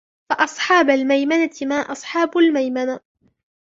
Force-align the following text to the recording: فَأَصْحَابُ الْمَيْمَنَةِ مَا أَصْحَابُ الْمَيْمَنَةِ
فَأَصْحَابُ 0.29 0.89
الْمَيْمَنَةِ 0.89 1.49
مَا 1.61 1.75
أَصْحَابُ 1.75 2.37
الْمَيْمَنَةِ 2.37 2.99